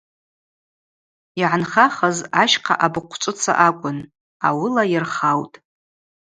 Йгӏанхахыз 1.41 2.17
ащхъа 2.41 2.75
абыхъвчӏвыца 2.85 3.53
акӏвын, 3.67 3.99
ауыла 4.47 4.83
йырхаутӏ. 4.91 5.57